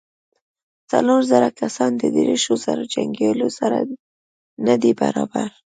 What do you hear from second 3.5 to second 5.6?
سره نه دې برابر.